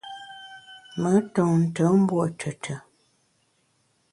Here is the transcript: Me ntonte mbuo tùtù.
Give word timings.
Me 1.01 1.11
ntonte 1.21 1.83
mbuo 2.01 2.25
tùtù. 2.39 2.73